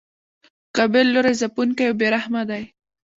[0.67, 2.63] مقابل لوری ځپونکی او بې رحمه دی.